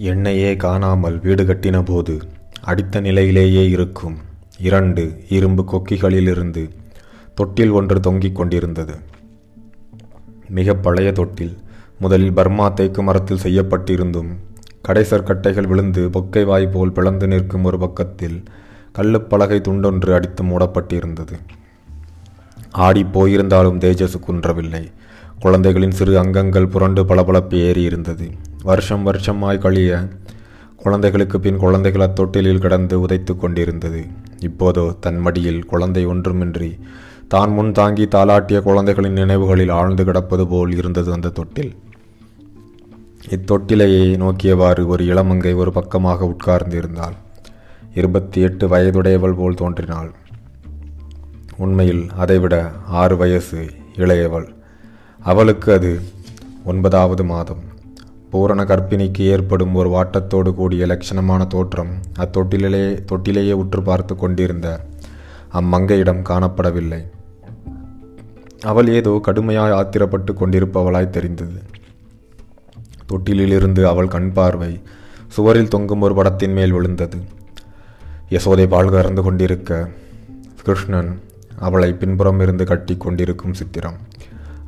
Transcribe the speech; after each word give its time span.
எண்ணெயே 0.00 0.56
காணாமல் 0.56 1.16
வீடு 1.18 1.44
கட்டின 1.44 1.78
போது 1.84 2.20
அடித்த 2.62 3.00
நிலையிலேயே 3.00 3.68
இருக்கும் 3.68 4.14
இரண்டு 4.58 5.02
இரும்பு 5.28 5.62
கொக்கிகளிலிருந்து 5.62 6.62
தொட்டில் 7.34 7.70
ஒன்று 7.70 8.00
தொங்கிக் 8.00 8.34
கொண்டிருந்தது. 8.34 8.94
மிக 10.48 10.74
பழைய 10.74 11.12
தொட்டில். 11.12 11.52
முதலில் 11.98 12.32
பர்மா 12.32 12.68
தேக்கு 12.68 13.02
மரத்தில் 13.02 13.42
செய்யப்பட்டிருந்தும் 13.42 14.30
கடைசர் 14.88 15.26
கட்டைகள் 15.26 15.66
விழுந்து 15.66 16.08
பொக்கை 16.08 16.44
வாய் 16.44 16.66
போல் 16.66 16.92
பிளந்து 16.92 17.28
நிற்கும் 17.28 17.64
ஒரு 17.64 17.78
பக்கத்தில் 17.78 18.42
கல்லுப்பலகை 18.98 19.58
துண்டொன்று 19.60 20.14
அடித்து 20.14 20.44
மூடப்பட்டிருந்தது. 20.44 21.38
ஆடி 22.70 23.02
போயிருந்தாலும் 23.02 23.82
தேஜசு 23.84 24.20
குன்றவில்லை. 24.20 24.90
குழந்தைகளின் 25.40 25.98
சிறு 25.98 26.18
அங்கங்கள் 26.18 26.66
புரண்டு 26.66 27.04
பளபளப்பு 27.04 27.54
ஏறி 27.54 27.82
இருந்தது 27.82 28.28
வருஷம் 28.62 29.02
வருஷமாய் 29.02 29.58
கழிய 29.58 30.08
குழந்தைகளுக்கு 30.76 31.40
பின் 31.40 31.56
குழந்தைகள் 31.56 32.08
அத்தொட்டிலில் 32.08 32.58
கிடந்து 32.58 33.00
உதைத்து 33.00 33.36
கொண்டிருந்தது. 33.36 34.06
இப்போதோ 34.40 34.94
தன் 35.00 35.18
மடியில் 35.18 35.64
குழந்தை 35.64 36.06
ஒன்றுமின்றி 36.06 36.78
தான் 37.28 37.52
முன் 37.52 37.72
தாங்கி 37.72 38.04
தாளாட்டிய 38.04 38.62
குழந்தைகளின் 38.62 39.12
நினைவுகளில் 39.12 39.68
ஆழ்ந்து 39.68 40.04
கிடப்பது 40.04 40.46
போல் 40.46 40.76
இருந்தது 40.76 41.12
அந்த 41.12 41.28
தொட்டில். 41.28 41.76
இத்தொட்டிலையை 43.28 44.16
நோக்கியவாறு 44.16 44.86
ஒரு 44.86 45.04
இளமங்கை 45.04 45.54
ஒரு 45.54 45.72
பக்கமாக 45.72 46.24
உட்கார்ந்திருந்தாள். 46.24 47.16
இருபத்தி 47.94 48.40
எட்டு 48.40 48.68
வயதுடையவள் 48.68 49.36
போல் 49.36 49.54
தோன்றினாள். 49.54 50.10
உண்மையில் 51.56 52.06
அதைவிட 52.16 52.70
ஆறு 52.86 53.16
வயசு 53.16 53.70
இளையவள். 53.96 54.48
அவளுக்கு 55.22 55.72
அது 55.72 56.00
ஒன்பதாவது 56.64 57.24
மாதம். 57.24 57.69
பூரண 58.30 58.64
கர்ப்பிணிக்கு 58.64 59.20
ஏற்படும் 59.20 59.74
ஒரு 59.74 59.88
வாட்டத்தோடு 59.88 60.54
கூடிய 60.54 60.86
லட்சணமான 60.86 61.46
தோற்றம் 61.46 61.92
அத்தொட்டிலே 62.18 62.82
தொட்டிலேயே 63.12 63.52
உற்று 63.52 63.82
பார்த்து 63.82 64.16
கொண்டிருந்த 64.16 64.80
அம்மங்கையிடம் 65.52 66.20
காணப்படவில்லை. 66.28 67.00
அவள் 68.62 68.88
ஏதோ 68.88 69.20
கடுமையாய் 69.26 69.76
ஆத்திரப்பட்டு 69.78 70.32
கொண்டிருப்பவளாய் 70.32 71.10
தெரிந்தது. 71.10 71.60
தொட்டிலிலிருந்து 73.08 73.82
அவள் 73.84 74.08
கண் 74.08 74.32
பார்வை 74.32 74.80
சுவரில் 75.26 75.68
தொங்கும் 75.68 76.00
ஒரு 76.00 76.14
படத்தின் 76.14 76.52
மேல் 76.52 76.72
விழுந்தது. 76.72 77.18
யசோதை 78.30 78.66
பால் 78.68 78.90
கறந்து 78.90 79.22
கொண்டிருக்க 79.22 79.88
கிருஷ்ணன் 80.62 81.20
அவளை 81.58 81.92
பின்புறம் 81.92 82.40
இருந்து 82.40 82.64
கட்டி 82.64 82.96
கொண்டிருக்கும் 82.96 83.54
சித்திரம். 83.54 83.98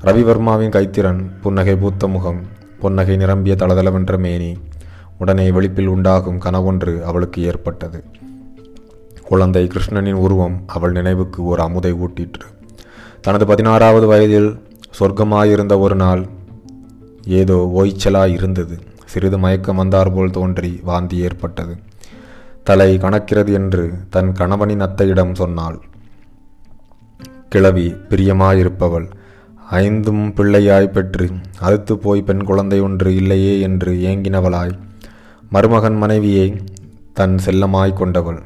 ரவிவர்மாவின் 0.04 0.74
கைத்திறன் 0.76 1.22
புன்னகை 1.42 1.76
பூத்த 1.76 2.08
முகம் 2.08 2.42
பொன்னகை 2.82 3.16
நிரம்பிய 3.16 3.56
தளதளவென்ற 3.58 4.18
மேனி 4.18 4.50
உடனே 5.18 5.50
வெளிப்பில் 5.50 5.86
உண்டாகும் 5.86 6.40
கனவொன்று 6.40 7.02
அவளுக்கு 7.02 7.42
ஏற்பட்டது. 7.42 8.04
குழந்தை 9.22 9.66
கிருஷ்ணனின் 9.66 10.20
உருவம் 10.24 10.62
அவள் 10.66 10.92
நினைவுக்கு 10.92 11.44
ஒரு 11.44 11.62
அமுதை 11.62 11.92
ஊட்டிற்று. 11.92 12.46
தனது 13.20 13.46
பதினாறாவது 13.46 14.06
வயதில் 14.06 14.50
சொர்க்கமாயிருந்த 15.00 15.78
ஒரு 15.78 15.94
நாள் 15.94 16.26
ஏதோ 17.24 17.70
ஓய்ச்சலாய் 17.76 18.32
இருந்தது. 18.32 18.78
சிறிது 19.06 19.38
மயக்கம் 19.38 19.76
வந்தார் 19.76 20.12
போல் 20.12 20.30
தோன்றி 20.30 20.80
வாந்தி 20.82 21.16
ஏற்பட்டது. 21.16 21.76
தலை 22.64 22.98
கணக்கிறது 22.98 23.52
என்று 23.52 23.92
தன் 24.10 24.32
கணவனின் 24.32 24.80
அத்தையிடம் 24.80 25.34
சொன்னாள். 25.34 25.78
கிழவி 27.48 27.86
பிரியமாயிருப்பவள் 28.10 29.08
ஐந்தும் 29.80 30.24
பிள்ளையாய் 30.36 30.94
பெற்று 30.94 31.26
அழுத்து 31.60 31.98
போய் 31.98 32.22
பெண் 32.22 32.44
குழந்தை 32.44 32.78
ஒன்று 32.80 33.10
இல்லையே 33.14 33.60
என்று 33.60 33.92
ஏங்கினவளாய் 34.10 34.74
மருமகன் 35.50 35.96
மனைவியை 35.96 36.48
தன் 37.12 37.36
செல்லமாய் 37.38 37.92
கொண்டவள். 37.92 38.40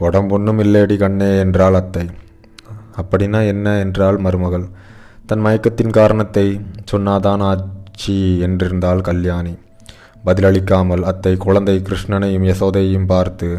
உடம்பொன்னும் 0.00 0.60
இல்லையடி 0.64 0.96
கண்ணே 0.96 1.30
என்றாள் 1.38 1.74
அத்தை. 1.74 2.06
அப்படின்னா 2.96 3.46
என்ன? 3.46 3.78
என்றாள் 3.78 4.18
மருமகள். 4.18 4.66
தன் 5.26 5.44
மயக்கத்தின் 5.44 5.90
காரணத்தை 5.90 6.46
சொன்னாதான் 6.92 7.44
ஆச்சி 7.50 8.16
என்றிருந்தாள் 8.48 9.00
கல்யாணி. 9.00 9.54
பதிலளிக்காமல் 10.26 11.02
அத்தை 11.02 11.36
குழந்தை 11.36 11.82
கிருஷ்ணனையும் 11.82 12.48
யசோதையும் 12.50 13.06
பார்த்து 13.06 13.50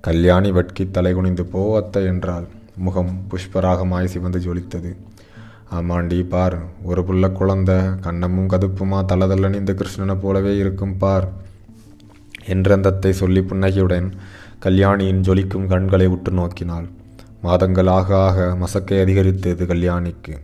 கல்யாணி 0.00 0.50
வெட்கி 0.50 0.84
தலை 0.90 1.12
குனிந்து 1.14 1.44
போ 1.44 1.62
அத்தை 1.80 2.04
என்றாள். 2.04 2.46
முகம் 2.86 3.12
புஷ்பராகமாய் 3.30 4.12
சிவந்து 4.14 4.40
ஜொலித்தது. 4.46 4.90
ஆமாண்டி 5.78 6.18
பார் 6.32 6.56
ஒரு 6.90 7.00
புள்ள 7.08 7.24
குழந்த 7.38 7.72
கண்ணமும் 8.04 8.50
கதுப்புமா 8.52 8.98
தளதள்ளன் 9.10 9.58
இந்த 9.60 9.72
கிருஷ்ணனை 9.80 10.14
போலவே 10.22 10.52
இருக்கும் 10.56 10.94
பார் 11.02 11.26
என்றந்தத்தை 12.54 13.10
சொல்லி 13.22 13.40
புன்னகையுடன் 13.48 14.08
கல்யாணியின் 14.66 15.24
ஜொலிக்கும் 15.28 15.66
கண்களை 15.72 16.06
உற்று 16.06 16.32
நோக்கினாள். 16.32 16.86
மாதங்கள் 17.42 17.90
ஆக 17.96 18.08
ஆக 18.28 18.46
மசக்கை 18.62 18.96
அதிகரித்தது 19.00 19.64
கல்யாணிக்கு. 19.72 20.34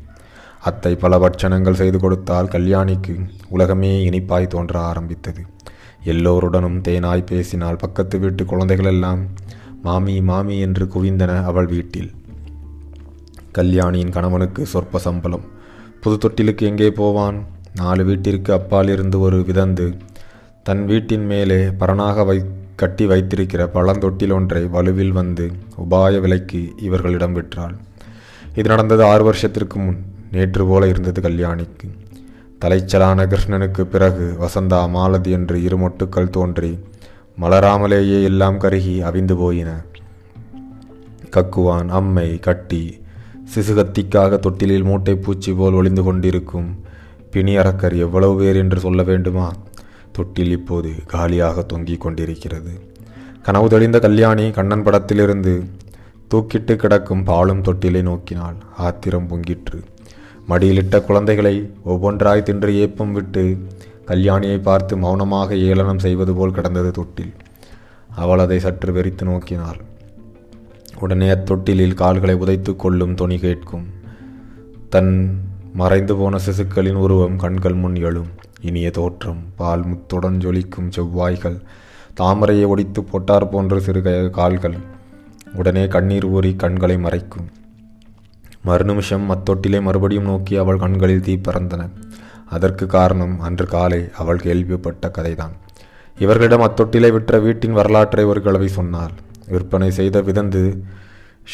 அத்தை 0.68 0.92
பல 0.96 1.14
பட்சணங்கள் 1.18 1.78
செய்து 1.80 1.98
கொடுத்தால் 2.00 2.52
கல்யாணிக்கு 2.54 3.14
உலகமே 3.48 3.90
இனிப்பாய் 4.08 4.52
தோன்ற 4.54 4.74
ஆரம்பித்தது. 4.90 5.42
எல்லோருடனும் 6.12 6.78
தேனாய் 6.80 7.28
பேசினால் 7.30 7.80
பக்கத்து 7.82 8.18
வீட்டு 8.18 8.44
குழந்தைகளெல்லாம் 8.44 9.22
மாமி 9.86 10.14
மாமி 10.30 10.56
என்று 10.66 10.84
குவிந்தன 10.94 11.32
அவள் 11.44 11.66
வீட்டில். 11.66 12.10
கல்யாணியின் 13.56 14.10
கணவனுக்கு 14.10 14.62
சொற்ப 14.66 14.98
சம்பளம். 14.98 15.44
புது 16.00 16.16
தொட்டிலுக்கு 16.18 16.62
எங்கே 16.62 16.90
போவான்? 16.90 17.36
நாலு 17.74 18.04
வீட்டிற்கு 18.04 18.52
அப்பால் 18.52 18.88
இருந்து 18.88 19.20
ஒரு 19.20 19.38
விதந்து 19.42 19.86
தன் 20.62 20.82
வீட்டின் 20.86 21.26
மேலே 21.26 21.58
பரனாக 21.80 22.24
வை 22.24 22.36
கட்டி 22.76 23.06
வைத்திருக்கிற 23.06 23.62
பழந்தொட்டில் 23.74 24.32
ஒன்றை 24.32 24.62
வலுவில் 24.64 25.12
வந்து 25.12 25.52
உபாய 25.82 26.20
விலைக்கு 26.20 26.60
இவர்களிடம் 26.82 27.36
விற்றாள். 27.36 27.76
இது 28.54 28.68
நடந்தது 28.68 29.04
ஆறு 29.04 29.24
வருஷத்திற்கு 29.24 29.78
முன் 29.78 30.00
நேற்று 30.32 30.66
போல 30.66 30.88
இருந்தது 30.88 31.20
கல்யாணிக்கு. 31.20 31.88
தலைச்சலான 32.60 33.26
கிருஷ்ணனுக்கு 33.26 33.84
பிறகு 33.84 34.26
வசந்தா 34.40 34.82
மாலதி 34.88 35.30
என்று 35.30 35.62
இரு 35.62 35.78
மொட்டுக்கள் 35.78 36.34
தோன்றி 36.36 36.72
மலராமலேயே 37.40 38.18
எல்லாம் 38.22 38.60
கருகி 38.60 38.96
அவிந்து 39.10 39.36
போயின. 39.36 39.70
கக்குவான் 41.36 41.88
அம்மை 42.00 42.28
கட்டி 42.40 42.82
சிசுகத்திக்காக 43.52 44.38
தொட்டிலில் 44.38 44.84
மூட்டை 44.84 45.14
பூச்சி 45.14 45.52
போல் 45.52 45.72
ஒளிந்து 45.72 46.02
கொண்டிருக்கும் 46.02 46.82
பிணியரக்கர் 47.32 47.96
எவ்வளவு 47.96 48.36
பேர் 48.36 48.56
என்று 48.56 48.80
சொல்ல 48.80 49.02
வேண்டுமா? 49.02 49.52
தொட்டில் 50.12 50.50
இப்போது 50.50 50.90
காலியாக 51.06 51.62
தொங்கிக் 51.62 52.00
கொண்டிருக்கிறது. 52.00 52.72
கனவு 53.42 53.68
தெளிந்த 53.68 53.98
கல்யாணி 53.98 54.50
கண்ணன் 54.50 54.82
படத்திலிருந்து 54.82 55.64
தூக்கிட்டு 56.34 56.76
கிடக்கும் 56.76 57.24
பாலும் 57.24 57.62
தொட்டிலை 57.62 58.02
நோக்கினாள். 58.02 58.54
ஆத்திரம் 58.76 59.28
பொங்கிற்று. 59.28 59.80
மடியிலிட்ட 60.48 61.00
குழந்தைகளை 61.04 61.72
ஒவ்வொன்றாய் 61.86 62.42
தின்று 62.42 62.76
ஏப்பம் 62.76 63.12
விட்டு 63.12 63.58
கல்யாணியை 64.06 64.62
பார்த்து 64.62 64.96
மௌனமாக 64.96 65.56
ஏளனம் 65.56 65.98
செய்வது 65.98 66.34
போல் 66.34 66.52
கிடந்தது 66.52 66.90
தொட்டில். 66.90 67.32
அவள் 68.14 68.38
அதை 68.38 68.58
சற்று 68.58 68.92
வெறித்து 68.92 69.22
நோக்கினாள். 69.22 69.80
உடனே 71.00 71.28
அத்தொட்டிலில் 71.28 71.94
கால்களை 71.94 72.34
உதைத்து 72.34 72.76
கொள்ளும் 72.76 73.14
துணி 73.14 73.38
கேட்கும். 73.38 73.86
தன் 74.88 75.40
மறைந்து 75.72 76.16
போன 76.16 76.38
சிசுக்களின் 76.46 77.00
உருவம் 77.04 77.36
கண்கள் 77.36 77.74
முன் 77.74 77.96
எழும். 77.96 78.30
இனிய 78.60 78.90
தோற்றம் 78.90 79.42
பால் 79.56 79.84
முத்துடன் 79.86 80.38
ஜொலிக்கும் 80.38 80.88
செவ்வாய்கள் 80.88 81.58
தாமரையை 82.20 82.66
ஒடித்து 82.66 83.04
போட்டார் 83.04 83.48
போன்ற 83.48 83.80
சிறு 83.80 84.30
கால்கள். 84.30 84.76
உடனே 85.54 85.88
கண்ணீர் 85.88 86.24
ஊறி 86.24 86.56
கண்களை 86.56 86.96
மறைக்கும். 86.96 87.48
மறுநிமிஷம் 88.66 89.26
அத்தொட்டிலை 89.28 89.82
மறுபடியும் 89.82 90.24
நோக்கி 90.24 90.56
அவள் 90.56 90.76
கண்களில் 90.76 91.20
தீ 91.20 91.34
பறந்தன. 91.36 91.90
அதற்கு 92.48 92.86
காரணம் 92.86 93.40
அன்று 93.40 93.66
காலை 93.66 94.00
அவள் 94.16 94.38
கேள்விப்பட்ட 94.38 95.10
கதைதான். 95.18 95.54
இவர்களிடம் 96.18 96.60
அத்தொட்டிலை 96.60 97.12
விற்ற 97.12 97.38
வீட்டின் 97.38 97.72
வரலாற்றை 97.72 98.24
ஒரு 98.24 98.42
கிழவி 98.42 98.68
சொன்னாள். 98.68 99.10
விற்பனை 99.48 99.90
செய்த 99.90 100.20
விதந்து 100.20 100.62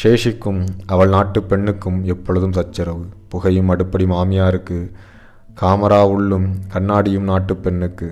சேஷிக்கும் 0.03 0.61
அவள் 0.85 1.09
நாட்டு 1.09 1.43
பெண்ணுக்கும் 1.43 2.03
எப்பொழுதும் 2.03 2.57
சச்சரவு. 2.57 3.05
புகையும் 3.29 3.69
அடுப்படி 3.69 4.05
மாமியாருக்கு 4.05 4.77
காமரா 5.61 6.01
உள்ளும் 6.07 6.47
கண்ணாடியும் 6.73 7.29
நாட்டு 7.31 7.55
பெண்ணுக்கு. 7.55 8.09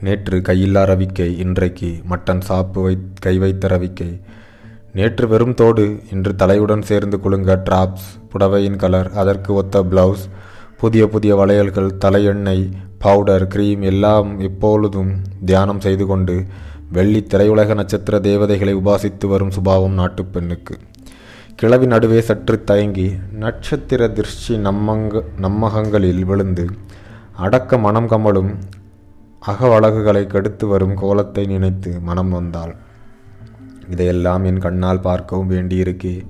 நேற்று 0.00 0.36
கையில்லா 0.38 0.82
ரவிக்கை 0.90 1.28
இன்றைக்கு 1.38 1.90
மட்டன் 2.10 2.42
சாப்பு 2.48 2.82
வை 2.82 2.94
கை 3.20 3.38
வைத்த 3.38 3.68
ரவிக்கை. 3.68 4.20
நேற்று 4.92 5.28
வெறும் 5.28 5.54
தோடு 5.54 5.84
இன்று 6.10 6.32
தலையுடன் 6.32 6.82
சேர்ந்து 6.82 7.16
குலுங்க 7.20 7.62
டிராப்ஸ் 7.68 8.08
புடவையின் 8.32 8.76
கலர் 8.76 9.10
அதற்கு 9.12 9.54
ஒத்த 9.54 9.82
பிளவுஸ் 9.82 10.24
புதிய 10.76 11.06
புதிய 11.06 11.36
வளையல்கள் 11.36 11.96
தலையெண்ணெய் 12.04 12.64
பவுடர் 12.98 13.46
கிரீம் 13.46 13.82
எல்லாம் 13.82 14.40
எப்பொழுதும் 14.40 15.12
தியானம் 15.44 15.80
செய்து 15.80 16.06
கொண்டு 16.06 16.36
வெள்ளி 16.92 17.26
திரையுலக 17.28 17.74
நட்சத்திர 17.74 18.20
தேவதைகளை 18.20 18.74
உபாசித்து 18.74 19.26
வரும் 19.26 19.50
சுபாவம் 19.50 19.92
நாட்டுப் 19.92 20.32
பெண்ணுக்கு. 20.32 20.78
கிளவி 21.56 21.86
நடுவே 21.86 22.20
சற்று 22.20 22.64
தயங்கி 22.64 23.12
நட்சத்திர 23.32 24.08
திருஷ்டி 24.08 24.56
நம்மங்க 24.56 25.22
நம்மகங்களில் 25.40 26.24
விழுந்து 26.24 26.66
அடக்க 27.36 27.78
மனம் 27.78 28.08
கமலும் 28.08 28.54
அகவழகுகளை 29.46 30.26
கெடுத்து 30.26 30.66
வரும் 30.66 30.94
கோலத்தை 30.94 31.46
நினைத்து 31.46 32.00
மனம் 32.00 32.34
நொந்தாள் 32.34 32.76
இதையெல்லாம் 33.90 34.44
என் 34.44 34.58
கண்ணால் 34.58 35.00
பார்க்கவும் 35.00 35.50
வேண்டியிருக்கே. 35.50 36.26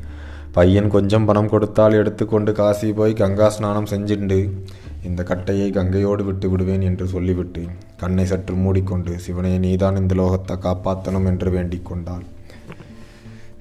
பையன் 0.53 0.89
கொஞ்சம் 0.89 1.25
பணம் 1.25 1.49
கொடுத்தால் 1.49 1.93
எடுத்துக்கொண்டு 1.93 2.53
காசி 2.53 2.93
போய் 2.93 3.12
கங்கா 3.12 3.49
ஸ்நானம் 3.49 3.85
செஞ்சுண்டு 3.85 4.51
இந்த 5.09 5.23
கட்டையை 5.23 5.71
கங்கையோடு 5.71 6.23
விட்டு 6.25 6.51
விடுவேன் 6.51 6.81
என்று 6.81 7.06
சொல்லிவிட்டு 7.06 7.62
கண்ணை 7.97 8.25
சற்று 8.25 8.55
மூடிக்கொண்டு 8.55 9.19
சிவனை 9.19 9.59
நீதான் 9.59 9.97
இந்த 9.97 10.15
லோகத்தை 10.15 10.55
காப்பாற்றணும் 10.56 11.27
என்று 11.27 11.51
வேண்டிக் 11.51 11.87
கொண்டாள். 11.87 12.25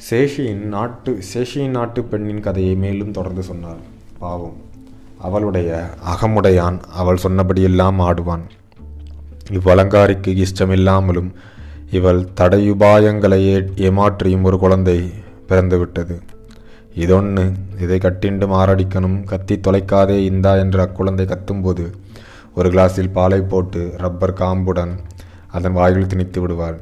சேஷியின் 0.09 0.63
நாட்டு 0.75 1.11
சேஷியின் 1.33 1.75
நாட்டு 1.77 2.03
பெண்ணின் 2.03 2.45
கதையை 2.47 2.75
மேலும் 2.75 3.11
தொடர்ந்து 3.11 3.43
சொன்னாள். 3.43 3.81
பாவம் 4.19 4.57
அவளுடைய 5.17 5.69
அகமுடையான் 6.13 6.79
அவள் 7.01 7.23
சொன்னபடியெல்லாம் 7.23 7.99
ஆடுவான். 8.07 8.45
இவ்வலங்காரிக்கு 9.51 10.31
இஷ்டமில்லாமலும் 10.45 11.31
இவள் 11.91 12.21
தடையுபாயங்களை 12.39 13.41
ஏமாற்றியும் 13.87 14.41
ஒரு 14.41 14.59
குழந்தை 14.59 14.97
பிறந்துவிட்டது. 15.49 16.15
இதொன்று 16.95 17.51
இதை 17.79 17.97
கட்டிண்டு 17.97 18.45
மாரடிக்கணும் 18.47 19.23
கத்தி 19.23 19.55
தொலைக்காதே 19.55 20.17
இந்தா 20.31 20.55
என்று 20.55 20.79
அக்குழந்தை 20.81 21.25
கத்தும்போது 21.25 21.85
ஒரு 22.53 22.69
கிளாஸில் 22.69 23.11
பாலை 23.11 23.41
போட்டு 23.41 23.93
ரப்பர் 23.97 24.33
காம்புடன் 24.33 24.93
அதன் 25.47 25.73
வாயில் 25.73 26.07
திணித்து 26.07 26.41
விடுவாள். 26.41 26.77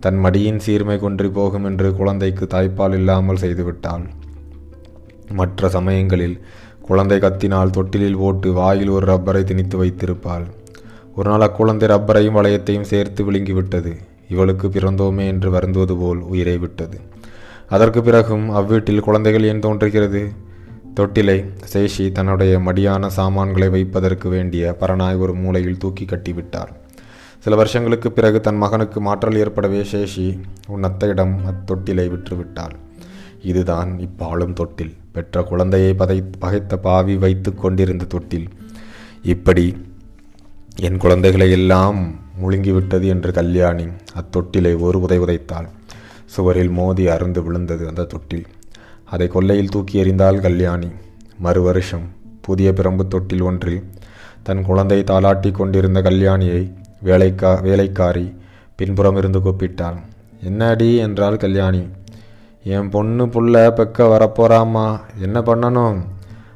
தன் 0.00 0.18
மடியின் 0.24 0.58
சீர்மை 0.58 0.98
கொன்றி 0.98 1.28
போகும் 1.30 1.64
என்று 1.64 1.94
குழந்தைக்கு 1.94 2.46
தாய்ப்பால் 2.46 2.92
இல்லாமல் 2.92 3.36
செய்துவிட்டாள். 3.36 4.04
மற்ற 5.32 5.68
சமயங்களில் 5.68 6.36
குழந்தை 6.82 7.18
கத்தினால் 7.18 7.70
தொட்டிலில் 7.70 8.16
போட்டு 8.16 8.52
வாயில் 8.52 8.88
ஒரு 8.88 9.06
ரப்பரை 9.06 9.44
திணித்து 9.44 9.76
வைத்திருப்பாள். 9.82 10.44
ஒரு 11.14 11.30
நாள் 11.30 11.40
அக்குழந்தை 11.40 11.88
ரப்பரையும் 11.88 12.38
வளையத்தையும் 12.38 12.90
சேர்த்து 12.92 13.32
விழுங்கிவிட்டது. 13.32 13.92
இவளுக்கு 14.28 14.68
பிறந்தோமே 14.68 15.26
என்று 15.26 15.50
வருந்துவது 15.50 15.96
போல் 15.98 16.18
உயிரை 16.18 16.58
விட்டது. 16.58 16.98
அதற்கு 17.74 18.00
பிறகும் 18.02 18.46
அவ்வீட்டில் 18.50 19.04
குழந்தைகள் 19.06 19.42
ஏன் 19.42 19.60
தோன்றுகிறது? 19.60 20.20
தொட்டிலை 20.96 21.36
சேஷி 21.72 22.04
தன்னுடைய 22.12 22.58
மடியான 22.58 23.06
சாமான்களை 23.06 23.68
வைப்பதற்கு 23.68 24.28
வேண்டிய 24.28 24.76
பரநாய் 24.80 25.16
ஒரு 25.16 25.34
மூலையில் 25.34 25.78
தூக்கி 25.78 26.04
கட்டிவிட்டார். 26.04 26.72
சில 27.38 27.56
வருஷங்களுக்கு 27.56 28.12
பிறகு 28.12 28.40
தன் 28.40 28.56
மகனுக்கு 28.56 29.00
மாற்றல் 29.00 29.36
ஏற்படவே 29.36 29.80
சேஷி 29.92 30.26
உன் 30.66 30.84
அத்தையிடம் 30.84 31.34
அத்தொட்டிலை 31.50 32.06
விற்றுவிட்டாள். 32.08 32.76
இதுதான் 33.42 33.98
இப்பாலும் 33.98 34.52
தொட்டில். 34.52 34.94
பெற்ற 35.12 35.42
குழந்தையை 35.42 35.94
பதை 35.94 36.18
பகைத்த 36.38 36.76
பாவி 36.76 37.16
வைத்து 37.16 37.54
கொண்டிருந்த 37.54 38.04
தொட்டில். 38.04 38.48
இப்படி 39.22 39.66
என் 40.80 40.96
குழந்தைகளை 40.96 41.50
எல்லாம் 41.50 41.98
முழுங்கிவிட்டது 42.42 43.08
என்று 43.14 43.32
கல்யாணி 43.32 43.86
அத்தொட்டிலை 44.20 44.72
ஒரு 44.78 45.00
உதை 45.00 45.18
உதைத்தாள். 45.18 45.68
சுவரில் 46.34 46.70
மோதி 46.70 47.04
அருந்து 47.06 47.42
விழுந்தது 47.42 47.88
அந்த 47.88 48.04
தொட்டில். 48.04 48.46
அதை 49.04 49.26
கொல்லையில் 49.28 49.68
தூக்கி 49.68 50.02
எறிந்தாள் 50.02 50.40
கல்யாணி. 50.40 50.88
மறு 51.38 51.62
வருஷம் 51.62 52.06
புதிய 52.40 52.72
பிரம்பு 52.76 53.08
தொட்டில் 53.08 53.42
ஒன்றில் 53.42 53.82
தன் 54.42 54.62
குழந்தை 54.62 54.98
தாளாட்டி 55.00 55.50
கொண்டிருந்த 55.50 56.02
கல்யாணியை 56.02 56.62
வேலைக்கா 57.04 57.62
வேலைக்காரி 57.62 58.26
பின்புறம் 58.76 59.16
இருந்து 59.16 59.38
கூப்பிட்டாள். 59.38 59.98
என்னடி 60.42 60.96
என்றாள் 60.96 61.36
கல்யாணி. 61.36 61.82
என் 62.64 62.88
பொண்ணு 62.88 63.26
புள்ள 63.26 63.54
பெக்க 63.70 63.98
வரப்போறாம்மா. 64.12 64.86
என்ன 65.20 65.40
பண்ணணும்? 65.40 65.98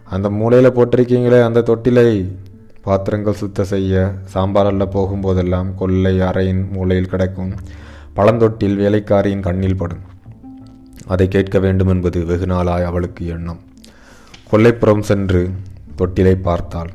அந்த 0.05 0.31
மூலையில் 0.31 0.73
போட்டிருக்கீங்களே 0.73 1.43
அந்த 1.43 1.61
தொட்டிலை. 1.61 2.11
பாத்திரங்கள் 2.83 3.41
சுத்த 3.43 3.65
செய்ய 3.65 4.13
சாம்பார் 4.25 4.89
போகும்போதெல்லாம் 4.89 5.75
கொல்லை 5.75 6.19
அறையின் 6.21 6.71
மூலையில் 6.71 7.09
கிடக்கும் 7.09 7.53
பழந்தொட்டில் 8.19 8.79
வேலைக்காரியின் 8.79 9.41
கண்ணில் 9.41 9.77
படும். 9.77 10.05
அதை 11.07 11.29
கேட்க 11.29 11.59
வேண்டும் 11.59 11.89
என்பது 11.89 12.27
வெகு 12.27 12.47
நாளாய் 12.47 12.85
அவளுக்கு 12.85 13.27
எண்ணம். 13.27 13.61
கொல்லைப்புறம் 14.51 15.01
சென்று 15.01 15.51
தொட்டிலை 15.99 16.35
பார்த்தாள். 16.35 16.91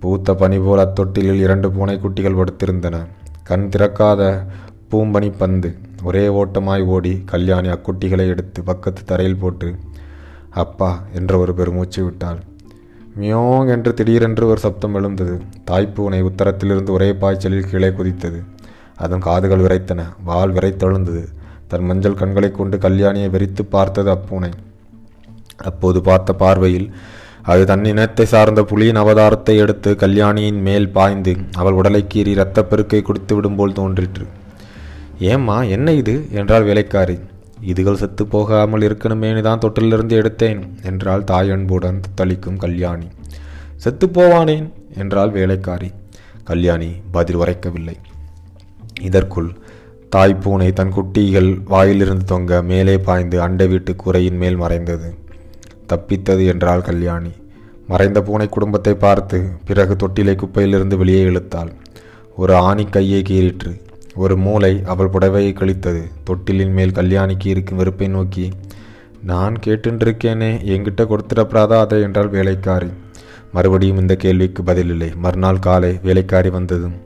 பூத்த 0.00 0.34
பனி 0.34 0.58
போல் 0.58 0.82
அத்தொட்டிலில் 0.86 1.40
இரண்டு 1.46 1.68
பூனைக்குட்டிகள் 1.68 2.38
படுத்திருந்தன. 2.40 3.06
கண் 3.44 3.68
திறக்காத 3.76 4.46
பூம்பனி 4.90 5.32
பந்து 5.38 5.76
ஒரே 6.02 6.28
ஓட்டமாய் 6.28 6.84
ஓடி 6.84 7.22
கல்யாணி 7.24 7.68
அக்குட்டிகளை 7.68 8.26
எடுத்து 8.26 8.62
பக்கத்து 8.62 9.04
தரையில் 9.04 9.40
போட்டு 9.44 9.76
அப்பா 10.50 11.02
என்ற 11.12 11.38
ஒரு 11.38 11.54
பெருமூச்சு 11.54 12.04
விட்டாள். 12.04 12.38
மியோங் 13.20 13.68
என்று 13.68 13.94
திடீரென்று 13.94 14.46
ஒரு 14.46 14.60
சப்தம் 14.60 14.94
எழுந்தது. 14.94 15.40
தாய்ப்பூனை 15.70 16.20
உத்தரத்திலிருந்து 16.30 16.90
ஒரே 16.90 17.12
பாய்ச்சலில் 17.12 17.70
கீழே 17.70 17.88
குதித்தது. 17.88 18.40
அதன் 18.98 19.18
காதுகள் 19.18 19.58
விரைத்தன. 19.58 20.04
வால் 20.24 20.52
விரைத்தெழுந்தது. 20.52 21.24
தன் 21.68 21.84
மஞ்சள் 21.84 22.14
கண்களைக் 22.14 22.54
கொண்டு 22.54 22.76
கல்யாணியை 22.76 23.30
வெறித்து 23.30 23.62
பார்த்தது 23.62 24.10
அப்பூனை. 24.10 24.52
அப்போது 25.56 26.00
பார்த்த 26.00 26.32
பார்வையில் 26.32 26.94
அது 27.42 27.64
தன் 27.64 27.84
இனத்தை 27.84 28.26
சார்ந்த 28.26 28.62
புலியின் 28.62 28.96
அவதாரத்தை 28.96 29.56
எடுத்து 29.56 29.96
கல்யாணியின் 29.96 30.60
மேல் 30.60 30.88
பாய்ந்து 30.88 31.36
அவள் 31.52 31.72
உடலை 31.72 32.06
கீறி 32.14 32.32
இரத்தப்பெருக்கை 32.34 33.02
குடித்து 33.02 33.40
விடும்போல் 33.40 33.72
தோன்றிற்று. 33.72 34.26
ஏம்மா 35.18 35.62
என்ன 35.62 35.92
இது? 35.92 36.26
என்றாள் 36.30 36.62
வேலைக்காரி. 36.62 37.18
இதுகள் 37.66 37.94
செத்து 37.94 38.26
போகாமல் 38.26 38.80
இருக்கணுமேனு 38.80 39.40
தான் 39.40 39.58
தொட்டிலிருந்து 39.58 40.20
எடுத்தேன் 40.20 40.82
என்றாள் 40.82 41.24
தாய் 41.24 41.50
அன்புடன் 41.50 42.00
தளிக்கும் 42.16 42.56
கல்யாணி. 42.56 43.06
செத்து 43.76 44.06
போவானேன்? 44.06 44.72
என்றாள் 44.96 45.30
வேலைக்காரி. 45.30 45.92
கல்யாணி 46.44 46.92
பதில் 47.10 47.36
உரைக்கவில்லை. 47.36 47.96
இதற்குள் 49.02 49.50
தாய் 50.08 50.34
பூனை 50.34 50.72
தன் 50.72 50.92
குட்டிகள் 50.92 51.48
வாயிலிருந்து 51.64 52.24
தொங்க 52.24 52.62
மேலே 52.62 52.98
பாய்ந்து 52.98 53.40
அண்டை 53.40 53.66
வீட்டு 53.66 53.96
கூரையின் 53.96 54.36
மேல் 54.36 54.56
மறைந்தது. 54.56 55.14
தப்பித்தது 55.88 56.46
என்றாள் 56.46 56.82
கல்யாணி. 56.82 57.32
மறைந்த 57.86 58.22
பூனை 58.22 58.48
குடும்பத்தை 58.48 58.94
பார்த்து 58.94 59.38
பிறகு 59.66 59.96
தொட்டிலை 59.96 60.34
குப்பையிலிருந்து 60.36 60.96
வெளியே 60.96 61.22
இழுத்தாள். 61.22 61.72
ஒரு 62.36 62.54
ஆணி 62.54 62.84
கையை 62.84 63.22
கீறிற்று. 63.22 63.80
ஒரு 64.14 64.36
மூளை 64.36 64.82
அவள் 64.84 65.12
புடவையை 65.12 65.52
கழித்தது. 65.52 66.02
தொட்டிலின் 66.30 66.72
மேல் 66.72 66.90
கல்யாணிக்கு 66.90 67.46
இருக்கும் 67.46 67.76
வெறுப்பை 67.76 68.08
நோக்கி 68.08 68.50
நான் 69.22 69.56
கேட்டுருக்கேனே 69.66 70.50
என்கிட்ட 70.74 71.02
கொடுத்துடப்படாதா 71.04 71.78
அதை 71.78 72.02
என்றால் 72.02 72.28
வேலைக்காரி. 72.28 72.90
மறுபடியும் 73.52 73.98
இந்த 73.98 74.16
கேள்விக்கு 74.16 74.62
பதிலில்லை 74.62 75.14
மறுநாள் 75.14 75.58
காலை 75.58 75.98
வேலைக்காரி 76.02 76.50
வந்ததும் 76.50 76.96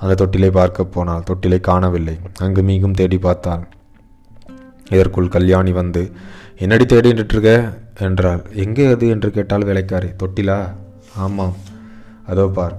அந்த 0.00 0.14
தொட்டிலை 0.14 0.50
பார்க்க 0.50 0.84
போனால் 0.84 1.22
தொட்டிலை 1.22 1.60
காணவில்லை. 1.60 2.18
அங்கு 2.38 2.62
மீகும் 2.62 2.90
தேடி 2.90 3.18
பார்த்தாள். 3.18 3.64
இதற்குள் 4.88 5.28
கல்யாணி 5.28 5.72
வந்து 5.72 6.12
என்னடி 6.58 6.84
தேடிட்டு 6.84 7.32
இருக்க 7.32 7.72
என்றாள். 7.98 8.42
எங்கே 8.54 8.86
அது? 8.92 9.08
என்று 9.08 9.30
கேட்டால் 9.30 9.64
வேலைக்காரி. 9.64 10.06
தொட்டிலா? 10.06 10.74
ஆமாம். 11.16 11.56
அதோ 12.26 12.46
பார். 12.46 12.76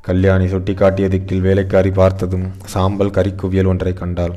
கல்யாணி 0.00 0.46
சுட்டி 0.46 0.74
காட்டிய 0.74 1.08
திக்கில் 1.08 1.40
வேலைக்காரி 1.40 1.90
பார்த்ததும் 1.90 2.46
சாம்பல் 2.64 3.10
கறிக்குவியல் 3.10 3.66
ஒன்றை 3.66 3.92
கண்டாள். 3.92 4.36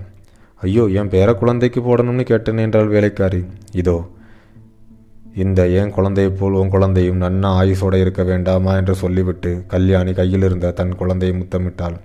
ஐயோ 0.61 0.83
என் 0.85 1.09
பேர 1.09 1.33
குழந்தைக்கு 1.33 1.81
போடணும்னு 1.81 2.23
கேட்டேன் 2.23 2.57
என்றாள் 2.57 2.87
வேலைக்காரி. 2.87 3.45
இதோ 3.71 3.95
இந்த 5.33 5.67
ஏன் 5.69 5.91
குழந்தையைப் 5.91 6.37
போல் 6.39 6.53
உன் 6.53 6.71
குழந்தையும் 6.73 7.19
நன்ன 7.23 7.49
ஆயுசோட 7.59 7.93
இருக்க 7.93 8.23
வேண்டாமா 8.23 8.71
என்று 8.75 8.95
சொல்லிவிட்டு 8.95 9.51
கல்யாணி 9.73 10.13
கையில் 10.13 10.45
இருந்த 10.47 10.71
தன் 10.71 10.95
குழந்தையை 10.95 11.33
முத்தமிட்டாள். 11.37 11.95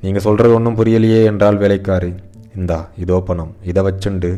நீங்கள் 0.00 0.24
சொல்கிறது 0.26 0.54
ஒன்றும் 0.54 0.78
புரியலையே 0.78 1.20
என்றால் 1.24 1.56
வேலைக்காரி. 1.56 2.10
இந்தா 2.54 2.78
இதோ 2.96 3.20
பணம். 3.20 3.52
இதை 3.62 3.82
வச்சுண்டு 3.88 4.30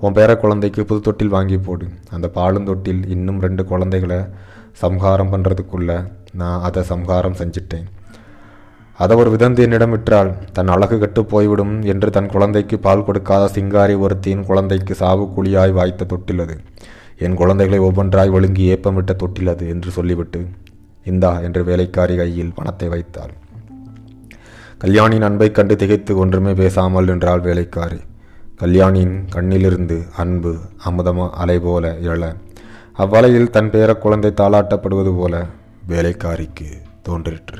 உன் 0.00 0.16
பேர 0.16 0.30
குழந்தைக்கு 0.36 0.84
புது 0.84 1.00
தொட்டில் 1.00 1.34
வாங்கி 1.36 1.58
போடு. 1.58 1.86
அந்த 2.10 2.26
பாலும் 2.28 2.68
தொட்டில் 2.70 3.02
இன்னும் 3.14 3.40
ரெண்டு 3.40 3.64
குழந்தைகளை 3.64 4.20
சம்ஹாரம் 4.82 5.32
பண்ணுறதுக்குள்ள 5.32 5.92
நான் 6.40 6.60
அதை 6.60 6.82
சம்ஹாரம் 6.82 7.38
செஞ்சிட்டேன். 7.40 7.86
அதை 8.98 9.16
ஒரு 9.16 9.30
விதந்து 9.30 9.62
என்னிடம் 9.62 9.92
விற்றாள். 9.94 10.30
தன் 10.52 10.68
அழகு 10.68 10.98
கெட்டு 10.98 11.24
போய்விடும் 11.24 11.82
என்று 11.82 12.10
தன் 12.10 12.32
குழந்தைக்கு 12.34 12.78
பால் 12.78 13.06
கொடுக்காத 13.08 13.50
சிங்காரி 13.56 13.96
ஒருத்தியின் 14.04 14.46
குழந்தைக்கு 14.50 14.94
சாவு 14.94 15.26
குழியாய் 15.36 15.76
வாய்த்த 15.78 16.04
தொட்டில் 16.04 16.44
அது. 16.44 16.56
என் 17.18 17.34
குழந்தைகளை 17.34 17.80
ஒவ்வொன்றாய் 17.84 18.30
ஒழுங்கி 18.30 18.64
ஏப்பமிட்ட 18.64 19.12
தொட்டிலது 19.12 19.68
என்று 19.68 19.90
சொல்லிவிட்டு 19.90 20.46
இந்தா 21.04 21.40
என்று 21.40 21.64
வேலைக்காரி 21.64 22.16
கையில் 22.16 22.52
பணத்தை 22.54 22.88
வைத்தாள். 22.88 23.32
கல்யாணியின் 24.78 25.22
அன்பைக் 25.22 25.54
கண்டு 25.54 25.76
திகைத்து 25.76 26.16
ஒன்றுமே 26.16 26.52
பேசாமல் 26.52 27.04
நின்றாள் 27.04 27.40
வேலைக்காரி. 27.40 28.00
கல்யாணியின் 28.56 29.24
கண்ணிலிருந்து 29.34 29.96
அன்பு 30.16 30.56
அமுதம 30.90 31.30
அலை 31.30 31.58
போல 31.58 31.96
எழ 32.02 32.36
அவ்வலையில் 32.98 33.50
தன் 33.50 33.70
பேர 33.70 33.98
குழந்தை 33.98 34.30
தாளாட்டப்படுவது 34.36 35.16
போல 35.16 35.46
வேலைக்காரிக்கு 35.88 36.68
தோன்றிற்று. 37.02 37.58